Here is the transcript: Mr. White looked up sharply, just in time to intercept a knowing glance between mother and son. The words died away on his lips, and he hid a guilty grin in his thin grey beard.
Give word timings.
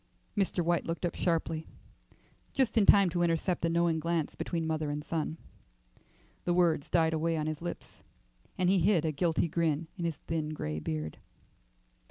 Mr. 0.35 0.65
White 0.65 0.87
looked 0.87 1.05
up 1.05 1.13
sharply, 1.13 1.67
just 2.53 2.75
in 2.75 2.87
time 2.87 3.07
to 3.11 3.21
intercept 3.21 3.63
a 3.65 3.69
knowing 3.69 3.99
glance 3.99 4.33
between 4.33 4.65
mother 4.65 4.89
and 4.89 5.03
son. 5.05 5.37
The 6.43 6.55
words 6.55 6.89
died 6.89 7.13
away 7.13 7.37
on 7.37 7.45
his 7.45 7.61
lips, 7.61 8.01
and 8.57 8.67
he 8.67 8.79
hid 8.79 9.05
a 9.05 9.11
guilty 9.11 9.47
grin 9.47 9.89
in 9.97 10.05
his 10.05 10.17
thin 10.17 10.55
grey 10.55 10.79
beard. 10.79 11.19